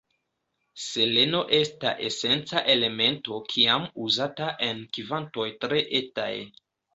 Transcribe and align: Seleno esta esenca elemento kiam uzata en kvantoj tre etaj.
Seleno 0.83 1.41
esta 1.57 1.91
esenca 2.07 2.63
elemento 2.75 3.37
kiam 3.53 3.85
uzata 4.07 4.49
en 4.71 4.83
kvantoj 4.99 5.47
tre 5.67 5.85
etaj. 6.03 6.33